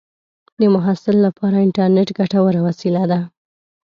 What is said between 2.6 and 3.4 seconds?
وسیله ده.